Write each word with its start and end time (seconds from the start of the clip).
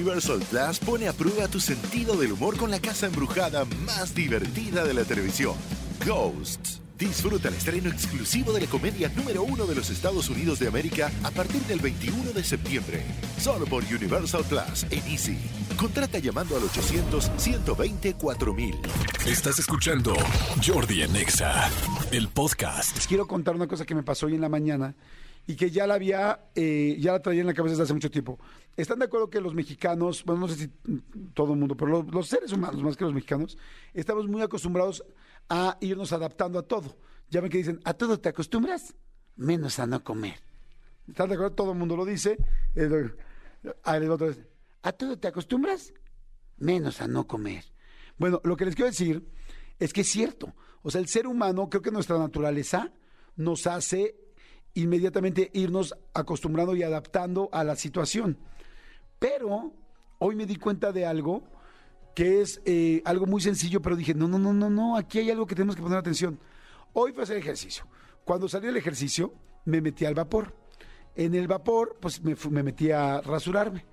Universal 0.00 0.40
Plus 0.48 0.78
pone 0.78 1.08
a 1.08 1.12
prueba 1.12 1.46
tu 1.46 1.60
sentido 1.60 2.16
del 2.16 2.32
humor 2.32 2.56
con 2.56 2.70
la 2.70 2.80
casa 2.80 3.06
embrujada 3.06 3.66
más 3.84 4.14
divertida 4.14 4.82
de 4.82 4.94
la 4.94 5.04
televisión, 5.04 5.54
Ghosts. 6.06 6.80
Disfruta 6.96 7.48
el 7.48 7.54
estreno 7.54 7.90
exclusivo 7.90 8.54
de 8.54 8.62
la 8.62 8.66
comedia 8.66 9.12
número 9.14 9.42
uno 9.42 9.66
de 9.66 9.74
los 9.74 9.90
Estados 9.90 10.30
Unidos 10.30 10.58
de 10.58 10.68
América 10.68 11.12
a 11.22 11.30
partir 11.30 11.60
del 11.62 11.80
21 11.80 12.32
de 12.32 12.42
septiembre. 12.42 13.02
Solo 13.38 13.66
por 13.66 13.84
Universal 13.84 14.42
Plus 14.44 14.86
en 14.90 15.06
Easy. 15.06 15.36
Contrata 15.76 16.18
llamando 16.18 16.56
al 16.56 16.62
800-120-4000. 16.62 18.78
Estás 19.26 19.58
escuchando 19.58 20.14
Jordi 20.66 21.02
Anexa, 21.02 21.68
el 22.10 22.28
podcast. 22.28 22.96
Les 22.96 23.06
quiero 23.06 23.26
contar 23.26 23.54
una 23.54 23.66
cosa 23.66 23.84
que 23.84 23.94
me 23.94 24.02
pasó 24.02 24.24
hoy 24.24 24.36
en 24.36 24.40
la 24.40 24.48
mañana 24.48 24.94
y 25.46 25.56
que 25.56 25.70
ya 25.70 25.86
la 25.86 25.94
había, 25.94 26.50
eh, 26.54 26.96
ya 27.00 27.12
la 27.12 27.22
traía 27.22 27.40
en 27.40 27.46
la 27.46 27.54
cabeza 27.54 27.72
desde 27.72 27.84
hace 27.84 27.94
mucho 27.94 28.10
tiempo. 28.10 28.38
¿Están 28.76 28.98
de 28.98 29.06
acuerdo 29.06 29.28
que 29.28 29.40
los 29.40 29.54
mexicanos, 29.54 30.24
bueno, 30.24 30.42
no 30.42 30.48
sé 30.48 30.54
si 30.54 30.68
todo 31.34 31.52
el 31.52 31.58
mundo, 31.58 31.76
pero 31.76 32.02
los, 32.02 32.28
seres 32.28 32.52
humanos, 32.52 32.82
más 32.82 32.96
que 32.96 33.04
los 33.04 33.12
mexicanos, 33.12 33.58
estamos 33.92 34.28
muy 34.28 34.42
acostumbrados 34.42 35.04
a 35.48 35.76
irnos 35.80 36.12
adaptando 36.12 36.58
a 36.58 36.62
todo? 36.62 36.96
Ya 37.30 37.40
ven 37.40 37.50
que 37.50 37.58
dicen, 37.58 37.80
¿a 37.84 37.94
todo 37.94 38.18
te 38.18 38.28
acostumbras? 38.28 38.94
Menos 39.36 39.78
a 39.78 39.86
no 39.86 40.02
comer. 40.04 40.40
¿Están 41.08 41.28
de 41.28 41.34
acuerdo? 41.34 41.54
Todo 41.54 41.72
el 41.72 41.78
mundo 41.78 41.96
lo 41.96 42.04
dice. 42.04 42.38
A 43.84 43.96
el 43.96 44.10
otro 44.10 44.32
¿a 44.82 44.92
todo 44.92 45.18
te 45.18 45.28
acostumbras? 45.28 45.92
Menos 46.58 47.00
a 47.00 47.08
no 47.08 47.26
comer. 47.26 47.64
Bueno, 48.18 48.40
lo 48.44 48.56
que 48.56 48.64
les 48.64 48.74
quiero 48.74 48.90
decir 48.90 49.26
es 49.78 49.92
que 49.92 50.02
es 50.02 50.08
cierto. 50.08 50.54
O 50.82 50.90
sea, 50.90 51.00
el 51.00 51.08
ser 51.08 51.26
humano, 51.26 51.68
creo 51.68 51.82
que 51.82 51.90
nuestra 51.90 52.18
naturaleza 52.18 52.92
nos 53.36 53.66
hace 53.66 54.19
inmediatamente 54.74 55.50
irnos 55.52 55.94
acostumbrando 56.14 56.74
y 56.74 56.82
adaptando 56.82 57.48
a 57.52 57.64
la 57.64 57.76
situación. 57.76 58.38
Pero 59.18 59.72
hoy 60.18 60.36
me 60.36 60.46
di 60.46 60.56
cuenta 60.56 60.92
de 60.92 61.06
algo 61.06 61.42
que 62.14 62.40
es 62.40 62.60
eh, 62.64 63.02
algo 63.04 63.26
muy 63.26 63.40
sencillo, 63.40 63.80
pero 63.80 63.96
dije, 63.96 64.14
no, 64.14 64.28
no, 64.28 64.38
no, 64.38 64.52
no, 64.52 64.68
no, 64.68 64.96
aquí 64.96 65.18
hay 65.18 65.30
algo 65.30 65.46
que 65.46 65.54
tenemos 65.54 65.76
que 65.76 65.82
poner 65.82 65.98
atención. 65.98 66.38
Hoy 66.92 67.12
fue 67.12 67.22
a 67.22 67.24
hacer 67.24 67.36
ejercicio. 67.36 67.86
Cuando 68.24 68.48
salí 68.48 68.66
del 68.66 68.76
ejercicio, 68.76 69.32
me 69.64 69.80
metí 69.80 70.04
al 70.04 70.14
vapor. 70.14 70.54
En 71.14 71.34
el 71.34 71.48
vapor, 71.48 71.96
pues 72.00 72.22
me, 72.22 72.36
me 72.50 72.62
metí 72.62 72.90
a 72.90 73.20
rasurarme. 73.20 73.84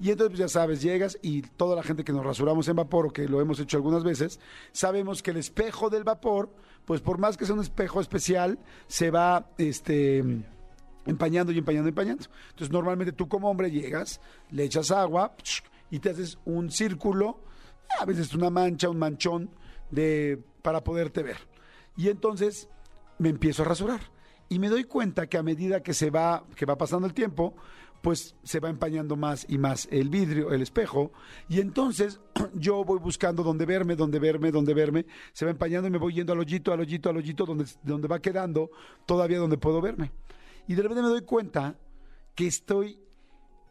Y 0.00 0.10
entonces, 0.10 0.30
pues 0.30 0.38
ya 0.40 0.48
sabes, 0.48 0.82
llegas 0.82 1.18
y 1.22 1.42
toda 1.42 1.76
la 1.76 1.82
gente 1.82 2.04
que 2.04 2.12
nos 2.12 2.24
rasuramos 2.24 2.68
en 2.68 2.76
vapor 2.76 3.06
o 3.06 3.12
que 3.12 3.28
lo 3.28 3.40
hemos 3.40 3.60
hecho 3.60 3.76
algunas 3.76 4.04
veces, 4.04 4.40
sabemos 4.72 5.22
que 5.22 5.30
el 5.30 5.36
espejo 5.36 5.90
del 5.90 6.04
vapor, 6.04 6.50
pues 6.84 7.00
por 7.00 7.18
más 7.18 7.36
que 7.36 7.46
sea 7.46 7.54
un 7.54 7.60
espejo 7.60 8.00
especial, 8.00 8.58
se 8.86 9.10
va, 9.10 9.46
este, 9.58 10.24
empañando 11.06 11.52
y 11.52 11.58
empañando 11.58 11.88
y 11.88 11.90
empañando. 11.90 12.24
Entonces, 12.50 12.72
normalmente 12.72 13.12
tú 13.12 13.28
como 13.28 13.50
hombre 13.50 13.70
llegas, 13.70 14.20
le 14.50 14.64
echas 14.64 14.90
agua 14.90 15.34
y 15.90 15.98
te 15.98 16.10
haces 16.10 16.38
un 16.44 16.70
círculo, 16.70 17.40
a 18.00 18.04
veces 18.04 18.34
una 18.34 18.50
mancha, 18.50 18.88
un 18.88 18.98
manchón 18.98 19.50
de 19.90 20.42
para 20.62 20.82
poderte 20.82 21.22
ver. 21.22 21.36
Y 21.96 22.08
entonces 22.08 22.68
me 23.18 23.28
empiezo 23.28 23.62
a 23.62 23.66
rasurar 23.66 24.00
y 24.48 24.58
me 24.58 24.68
doy 24.68 24.84
cuenta 24.84 25.26
que 25.26 25.38
a 25.38 25.42
medida 25.42 25.82
que 25.82 25.94
se 25.94 26.10
va 26.10 26.44
que 26.56 26.66
va 26.66 26.76
pasando 26.76 27.06
el 27.06 27.14
tiempo, 27.14 27.54
pues 28.02 28.34
se 28.42 28.60
va 28.60 28.68
empañando 28.68 29.16
más 29.16 29.46
y 29.48 29.58
más 29.58 29.88
el 29.90 30.10
vidrio, 30.10 30.52
el 30.52 30.60
espejo, 30.60 31.12
y 31.48 31.60
entonces 31.60 32.20
yo 32.54 32.84
voy 32.84 32.98
buscando 32.98 33.42
dónde 33.42 33.64
verme, 33.64 33.96
dónde 33.96 34.18
verme, 34.18 34.50
dónde 34.50 34.74
verme, 34.74 35.06
se 35.32 35.44
va 35.44 35.52
empañando 35.52 35.88
y 35.88 35.90
me 35.92 35.98
voy 35.98 36.14
yendo 36.14 36.32
al 36.32 36.40
hoyito, 36.40 36.72
al 36.72 36.80
hoyito, 36.80 37.08
al 37.08 37.16
hoyito, 37.16 37.46
donde, 37.46 37.64
donde 37.82 38.08
va 38.08 38.18
quedando 38.18 38.70
todavía 39.06 39.38
donde 39.38 39.56
puedo 39.56 39.80
verme. 39.80 40.12
Y 40.66 40.74
de 40.74 40.82
repente 40.82 41.02
me 41.02 41.08
doy 41.08 41.22
cuenta 41.22 41.76
que 42.34 42.48
estoy 42.48 42.98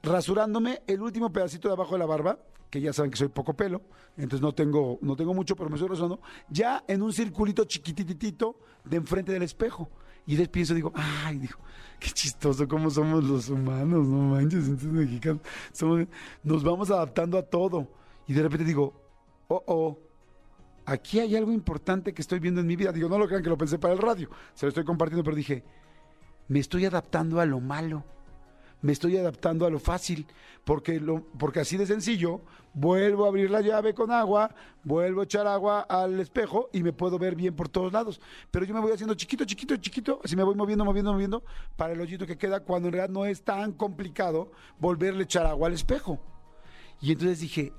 rasurándome 0.02 0.82
el 0.88 1.02
último 1.02 1.32
pedacito 1.32 1.68
de 1.68 1.74
abajo 1.74 1.94
de 1.94 2.00
la 2.00 2.06
barba, 2.06 2.40
que 2.70 2.80
ya 2.80 2.94
saben 2.94 3.12
que 3.12 3.18
soy 3.18 3.28
poco 3.28 3.54
pelo, 3.54 3.82
entonces 4.16 4.42
no 4.42 4.54
tengo, 4.54 4.98
no 5.02 5.18
tengo 5.18 5.34
mucho, 5.34 5.58
pero 5.58 5.70
me 5.70 5.76
estoy 5.76 5.90
rasurando, 5.90 6.22
ya 6.50 6.86
en 6.88 7.02
un 7.02 7.12
circulito 7.12 7.66
chiquititito 7.66 8.56
de 8.86 8.98
enfrente 8.98 9.34
del 9.34 9.44
espejo. 9.44 9.90
Y 10.26 10.36
después 10.36 10.50
pienso, 10.50 10.74
digo, 10.74 10.92
ay, 10.96 11.40
digo, 11.40 11.58
qué 12.00 12.10
chistoso 12.10 12.68
cómo 12.68 12.90
somos 12.90 13.24
los 13.24 13.50
humanos, 13.50 14.08
no 14.08 14.18
manches, 14.36 14.66
entonces 14.66 14.92
mexicanos, 14.92 15.42
somos- 15.74 16.08
nos 16.44 16.64
vamos 16.64 16.92
adaptando 16.92 17.38
a 17.38 17.44
todo. 17.44 17.88
Y 18.28 18.34
de 18.34 18.44
repente 18.44 18.64
digo, 18.66 18.94
oh, 19.48 19.64
oh, 19.68 20.00
aquí 20.86 21.20
hay 21.20 21.36
algo 21.36 21.52
importante 21.52 22.14
que 22.14 22.22
estoy 22.22 22.40
viendo 22.40 22.62
en 22.62 22.68
mi 22.68 22.76
vida. 22.76 22.92
Digo, 22.92 23.10
no 23.10 23.18
lo 23.18 23.28
crean 23.28 23.44
que 23.44 23.50
lo 23.50 23.58
pensé 23.58 23.80
para 23.80 23.94
el 23.94 24.00
radio, 24.00 24.30
se 24.54 24.66
lo 24.66 24.70
estoy 24.70 24.84
compartiendo, 24.86 25.24
pero 25.24 25.36
dije, 25.36 25.64
me 26.48 26.60
estoy 26.60 26.86
adaptando 26.86 27.40
a 27.40 27.46
lo 27.46 27.60
malo 27.60 28.04
me 28.82 28.92
estoy 28.92 29.18
adaptando 29.18 29.66
a 29.66 29.70
lo 29.70 29.80
fácil, 29.80 30.26
porque, 30.64 31.00
lo, 31.00 31.24
porque 31.38 31.60
así 31.60 31.78
de 31.78 31.86
sencillo, 31.86 32.42
vuelvo 32.74 33.26
a 33.26 33.28
abrir 33.30 33.50
la 33.50 33.62
llave 33.62 33.94
con 33.94 34.12
agua, 34.12 34.54
vuelvo 34.84 35.22
a 35.22 35.24
echar 35.24 35.48
agua 35.48 35.82
al 35.82 36.20
espejo 36.20 36.70
y 36.74 36.84
me 36.84 36.94
puedo 36.94 37.20
ver 37.20 37.36
bien 37.36 37.56
por 37.56 37.70
todos 37.70 37.94
lados. 37.94 38.22
Pero 38.50 38.66
yo 38.66 38.74
me 38.74 38.80
voy 38.80 38.92
haciendo 38.92 39.14
chiquito, 39.14 39.46
chiquito, 39.46 39.76
chiquito, 39.78 40.20
así 40.24 40.36
me 40.36 40.44
voy 40.44 40.56
moviendo, 40.56 40.86
moviendo, 40.86 41.14
moviendo, 41.14 41.44
para 41.76 41.94
el 41.94 42.02
hoyito 42.02 42.26
que 42.26 42.38
queda, 42.38 42.62
cuando 42.62 42.88
en 42.88 42.94
realidad 42.94 43.14
no 43.14 43.26
es 43.26 43.44
tan 43.44 43.74
complicado 43.74 44.52
volverle 44.80 45.22
a 45.22 45.24
echar 45.24 45.46
agua 45.46 45.68
al 45.68 45.74
espejo. 45.74 46.20
Y 47.02 47.12
entonces 47.12 47.40
dije, 47.40 47.74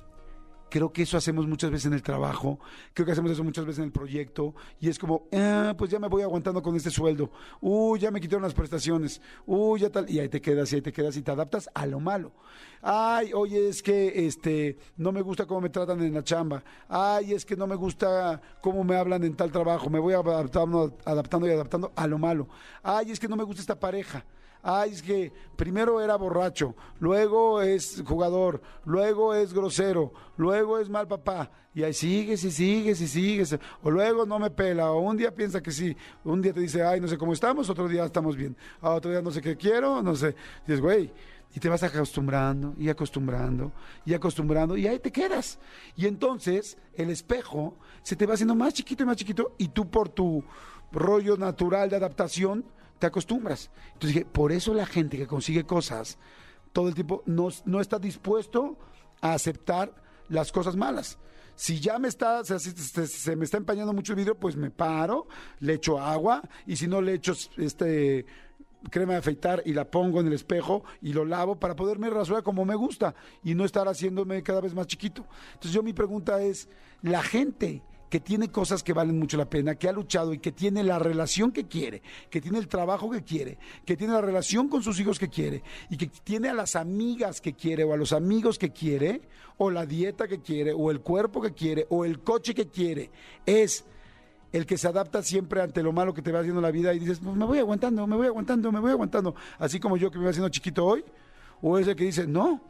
creo 0.72 0.90
que 0.90 1.02
eso 1.02 1.18
hacemos 1.18 1.46
muchas 1.46 1.70
veces 1.70 1.84
en 1.84 1.92
el 1.92 2.02
trabajo, 2.02 2.58
creo 2.94 3.04
que 3.04 3.12
hacemos 3.12 3.30
eso 3.30 3.44
muchas 3.44 3.66
veces 3.66 3.80
en 3.80 3.84
el 3.84 3.92
proyecto, 3.92 4.54
y 4.80 4.88
es 4.88 4.98
como, 4.98 5.28
ah, 5.30 5.74
pues 5.76 5.90
ya 5.90 5.98
me 5.98 6.08
voy 6.08 6.22
aguantando 6.22 6.62
con 6.62 6.74
este 6.74 6.88
sueldo, 6.88 7.30
uy, 7.60 8.00
ya 8.00 8.10
me 8.10 8.22
quitaron 8.22 8.42
las 8.42 8.54
prestaciones, 8.54 9.20
uy, 9.44 9.80
ya 9.80 9.90
tal, 9.90 10.08
y 10.08 10.18
ahí 10.18 10.30
te 10.30 10.40
quedas, 10.40 10.72
y 10.72 10.76
ahí 10.76 10.80
te 10.80 10.90
quedas, 10.90 11.14
y 11.18 11.22
te 11.22 11.30
adaptas 11.30 11.68
a 11.74 11.84
lo 11.84 12.00
malo. 12.00 12.32
Ay, 12.80 13.34
oye, 13.34 13.68
es 13.68 13.82
que 13.82 14.26
este 14.26 14.78
no 14.96 15.12
me 15.12 15.20
gusta 15.20 15.44
cómo 15.44 15.60
me 15.60 15.68
tratan 15.68 16.00
en 16.00 16.14
la 16.14 16.24
chamba, 16.24 16.64
ay, 16.88 17.34
es 17.34 17.44
que 17.44 17.54
no 17.54 17.66
me 17.66 17.76
gusta 17.76 18.40
cómo 18.62 18.82
me 18.82 18.96
hablan 18.96 19.22
en 19.24 19.36
tal 19.36 19.52
trabajo, 19.52 19.90
me 19.90 19.98
voy 19.98 20.14
adaptando, 20.14 20.96
adaptando 21.04 21.46
y 21.46 21.50
adaptando 21.50 21.92
a 21.94 22.06
lo 22.06 22.16
malo. 22.16 22.48
Ay, 22.82 23.10
es 23.10 23.20
que 23.20 23.28
no 23.28 23.36
me 23.36 23.44
gusta 23.44 23.60
esta 23.60 23.78
pareja. 23.78 24.24
Ay, 24.62 24.92
es 24.92 25.02
que 25.02 25.32
primero 25.56 26.00
era 26.00 26.14
borracho, 26.14 26.76
luego 27.00 27.60
es 27.60 28.00
jugador, 28.06 28.62
luego 28.84 29.34
es 29.34 29.52
grosero, 29.52 30.12
luego 30.36 30.78
es 30.78 30.88
mal 30.88 31.08
papá. 31.08 31.50
Y 31.74 31.82
ahí 31.82 31.92
sigues 31.92 32.44
y 32.44 32.50
sigues 32.52 33.00
y 33.00 33.08
sigues. 33.08 33.58
O 33.82 33.90
luego 33.90 34.24
no 34.24 34.38
me 34.38 34.50
pela, 34.50 34.92
o 34.92 35.00
un 35.00 35.16
día 35.16 35.34
piensa 35.34 35.60
que 35.60 35.72
sí, 35.72 35.96
un 36.22 36.40
día 36.40 36.52
te 36.52 36.60
dice, 36.60 36.84
ay, 36.84 37.00
no 37.00 37.08
sé 37.08 37.18
cómo 37.18 37.32
estamos, 37.32 37.68
otro 37.70 37.88
día 37.88 38.04
estamos 38.04 38.36
bien, 38.36 38.56
otro 38.80 39.10
día 39.10 39.20
no 39.20 39.32
sé 39.32 39.40
qué 39.40 39.56
quiero, 39.56 40.00
no 40.00 40.14
sé. 40.14 40.36
Dices, 40.64 40.80
güey, 40.80 41.12
y 41.54 41.60
te 41.60 41.68
vas 41.68 41.82
acostumbrando 41.82 42.74
y 42.78 42.88
acostumbrando 42.88 43.72
y 44.04 44.14
acostumbrando 44.14 44.76
y 44.76 44.86
ahí 44.86 45.00
te 45.00 45.10
quedas. 45.10 45.58
Y 45.96 46.06
entonces 46.06 46.78
el 46.94 47.10
espejo 47.10 47.76
se 48.02 48.14
te 48.14 48.26
va 48.26 48.34
haciendo 48.34 48.54
más 48.54 48.74
chiquito 48.74 49.02
y 49.02 49.06
más 49.06 49.16
chiquito 49.16 49.54
y 49.58 49.68
tú 49.68 49.90
por 49.90 50.08
tu 50.08 50.44
rollo 50.92 51.36
natural 51.36 51.90
de 51.90 51.96
adaptación 51.96 52.64
te 53.02 53.06
acostumbras. 53.08 53.68
Entonces 53.94 54.14
dije, 54.14 54.24
por 54.24 54.52
eso 54.52 54.72
la 54.74 54.86
gente 54.86 55.18
que 55.18 55.26
consigue 55.26 55.64
cosas 55.64 56.18
todo 56.72 56.86
el 56.88 56.94
tiempo 56.94 57.22
no, 57.26 57.48
no 57.64 57.80
está 57.80 57.98
dispuesto 57.98 58.78
a 59.20 59.34
aceptar 59.34 59.92
las 60.28 60.52
cosas 60.52 60.76
malas. 60.76 61.18
Si 61.56 61.80
ya 61.80 61.98
me 61.98 62.06
está, 62.06 62.44
se, 62.44 62.60
se- 62.60 63.06
se 63.08 63.34
me 63.36 63.44
está 63.44 63.56
empañando 63.56 63.92
mucho 63.92 64.12
el 64.12 64.18
vidrio, 64.18 64.38
pues 64.38 64.54
me 64.56 64.70
paro, 64.70 65.26
le 65.58 65.74
echo 65.74 65.98
agua 65.98 66.42
y 66.64 66.76
si 66.76 66.86
no 66.86 67.00
le 67.02 67.14
echo 67.14 67.34
este 67.56 68.24
crema 68.90 69.12
de 69.14 69.18
afeitar 69.18 69.62
y 69.66 69.72
la 69.74 69.90
pongo 69.90 70.20
en 70.20 70.28
el 70.28 70.32
espejo 70.32 70.84
y 71.02 71.12
lo 71.12 71.24
lavo 71.24 71.56
para 71.56 71.74
poderme 71.76 72.08
rasurar 72.08 72.42
como 72.44 72.64
me 72.64 72.74
gusta 72.76 73.14
y 73.42 73.54
no 73.54 73.64
estar 73.64 73.86
haciéndome 73.88 74.42
cada 74.44 74.60
vez 74.60 74.74
más 74.74 74.86
chiquito. 74.86 75.26
Entonces 75.54 75.72
yo 75.72 75.82
mi 75.82 75.92
pregunta 75.92 76.40
es, 76.40 76.68
la 77.02 77.22
gente 77.22 77.82
que 78.12 78.20
tiene 78.20 78.50
cosas 78.50 78.82
que 78.82 78.92
valen 78.92 79.18
mucho 79.18 79.38
la 79.38 79.48
pena, 79.48 79.76
que 79.76 79.88
ha 79.88 79.92
luchado 79.92 80.34
y 80.34 80.38
que 80.38 80.52
tiene 80.52 80.82
la 80.82 80.98
relación 80.98 81.50
que 81.50 81.64
quiere, 81.64 82.02
que 82.28 82.42
tiene 82.42 82.58
el 82.58 82.68
trabajo 82.68 83.08
que 83.08 83.22
quiere, 83.22 83.56
que 83.86 83.96
tiene 83.96 84.12
la 84.12 84.20
relación 84.20 84.68
con 84.68 84.82
sus 84.82 85.00
hijos 85.00 85.18
que 85.18 85.30
quiere 85.30 85.62
y 85.88 85.96
que 85.96 86.08
tiene 86.08 86.50
a 86.50 86.52
las 86.52 86.76
amigas 86.76 87.40
que 87.40 87.54
quiere 87.54 87.84
o 87.84 87.94
a 87.94 87.96
los 87.96 88.12
amigos 88.12 88.58
que 88.58 88.70
quiere 88.70 89.22
o 89.56 89.70
la 89.70 89.86
dieta 89.86 90.28
que 90.28 90.42
quiere 90.42 90.74
o 90.74 90.90
el 90.90 91.00
cuerpo 91.00 91.40
que 91.40 91.54
quiere 91.54 91.86
o 91.88 92.04
el 92.04 92.20
coche 92.20 92.52
que 92.52 92.68
quiere, 92.68 93.10
es 93.46 93.86
el 94.52 94.66
que 94.66 94.76
se 94.76 94.88
adapta 94.88 95.22
siempre 95.22 95.62
ante 95.62 95.82
lo 95.82 95.92
malo 95.94 96.12
que 96.12 96.20
te 96.20 96.32
va 96.32 96.40
haciendo 96.40 96.60
la 96.60 96.70
vida 96.70 96.92
y 96.92 96.98
dices, 96.98 97.18
pues 97.18 97.34
me 97.34 97.46
voy 97.46 97.60
aguantando, 97.60 98.06
me 98.06 98.16
voy 98.16 98.26
aguantando, 98.26 98.70
me 98.70 98.80
voy 98.80 98.90
aguantando, 98.90 99.34
así 99.58 99.80
como 99.80 99.96
yo 99.96 100.10
que 100.10 100.18
me 100.18 100.24
voy 100.24 100.32
haciendo 100.32 100.50
chiquito 100.50 100.84
hoy, 100.84 101.02
o 101.62 101.78
es 101.78 101.88
el 101.88 101.96
que 101.96 102.04
dice, 102.04 102.26
no, 102.26 102.60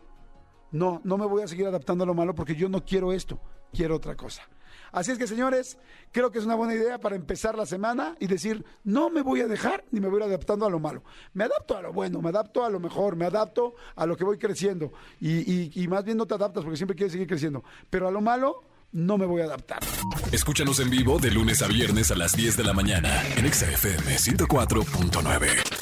no, 0.70 1.00
no 1.02 1.18
me 1.18 1.26
voy 1.26 1.42
a 1.42 1.48
seguir 1.48 1.66
adaptando 1.66 2.04
a 2.04 2.06
lo 2.06 2.14
malo 2.14 2.32
porque 2.32 2.54
yo 2.54 2.68
no 2.68 2.84
quiero 2.84 3.12
esto, 3.12 3.40
quiero 3.72 3.96
otra 3.96 4.14
cosa. 4.14 4.42
Así 4.92 5.10
es 5.12 5.18
que, 5.18 5.26
señores, 5.26 5.78
creo 6.10 6.30
que 6.30 6.38
es 6.38 6.44
una 6.44 6.54
buena 6.54 6.74
idea 6.74 6.98
para 6.98 7.16
empezar 7.16 7.56
la 7.56 7.66
semana 7.66 8.16
y 8.20 8.26
decir, 8.26 8.64
no 8.84 9.10
me 9.10 9.22
voy 9.22 9.40
a 9.40 9.46
dejar 9.46 9.84
ni 9.90 10.00
me 10.00 10.08
voy 10.08 10.20
a 10.22 10.26
adaptando 10.26 10.66
a 10.66 10.70
lo 10.70 10.78
malo. 10.80 11.02
Me 11.34 11.44
adapto 11.44 11.76
a 11.76 11.82
lo 11.82 11.92
bueno, 11.92 12.20
me 12.22 12.28
adapto 12.30 12.64
a 12.64 12.70
lo 12.70 12.80
mejor, 12.80 13.16
me 13.16 13.26
adapto 13.26 13.74
a 13.96 14.06
lo 14.06 14.16
que 14.16 14.24
voy 14.24 14.38
creciendo. 14.38 14.92
Y, 15.20 15.82
y- 15.82 15.88
más 15.88 16.04
bien 16.04 16.16
no 16.16 16.26
te 16.26 16.34
adaptas 16.34 16.62
porque 16.64 16.76
siempre 16.76 16.96
quieres 16.96 17.12
seguir 17.12 17.26
creciendo. 17.28 17.62
Pero 17.90 18.08
a 18.08 18.10
lo 18.10 18.20
malo 18.20 18.62
no 18.92 19.18
me 19.18 19.26
voy 19.26 19.40
a 19.42 19.44
adaptar. 19.44 19.80
Escúchanos 20.32 20.78
en 20.80 20.90
vivo 20.90 21.18
de 21.18 21.30
lunes 21.30 21.62
a 21.62 21.66
viernes 21.66 22.10
a 22.10 22.14
las 22.14 22.32
10 22.32 22.56
de 22.56 22.64
la 22.64 22.72
mañana 22.72 23.22
en 23.36 23.46
Exa 23.46 23.70
FM 23.70 24.16
104.9. 24.16 25.81